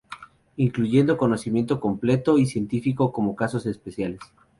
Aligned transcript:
Incluye 0.55 1.05
conocimiento 1.15 1.79
completo 1.79 2.39
y 2.39 2.47
científico 2.47 3.13
como 3.13 3.35
casos 3.35 3.67
especiales. 3.67 4.19